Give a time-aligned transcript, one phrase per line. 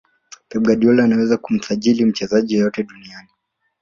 [0.49, 3.29] pep guardiola anaweza kumsajili mchezaji yeyote duniani